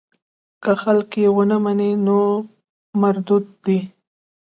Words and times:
که 0.63 0.71
خلک 0.81 1.11
یې 1.21 1.29
ونه 1.35 1.57
مني 1.63 1.91
نو 2.05 2.19
مردود 3.01 3.45
دی. 3.63 3.79